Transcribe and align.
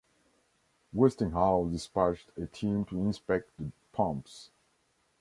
Westinghouse 0.93 1.71
dispatched 1.71 2.31
a 2.35 2.47
team 2.47 2.83
to 2.85 2.99
inspect 2.99 3.51
the 3.59 3.71
pumps. 3.93 4.49